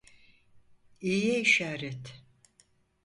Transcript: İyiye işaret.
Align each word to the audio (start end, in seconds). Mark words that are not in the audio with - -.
İyiye 1.01 1.39
işaret. 1.41 2.21